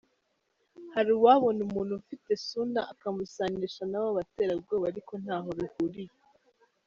Hari 0.93 1.09
uwabona 1.17 1.59
umuntu 1.67 1.91
ufite 2.01 2.31
“suna” 2.47 2.81
akamusanisha 2.93 3.83
n’abo 3.87 4.09
baterabwoba 4.17 4.85
ariko 4.91 5.11
ntaho 5.23 5.49
bihuriye. 5.57 6.15